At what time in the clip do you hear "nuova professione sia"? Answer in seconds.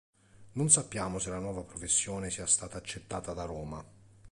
1.37-2.47